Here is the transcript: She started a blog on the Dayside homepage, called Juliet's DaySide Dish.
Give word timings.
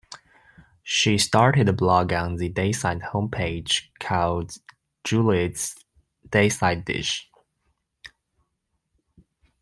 She 0.81 1.19
started 1.19 1.69
a 1.69 1.73
blog 1.73 2.11
on 2.11 2.37
the 2.37 2.49
Dayside 2.49 3.01
homepage, 3.01 3.83
called 3.99 4.57
Juliet's 5.03 5.75
DaySide 6.27 6.85
Dish. 6.85 7.29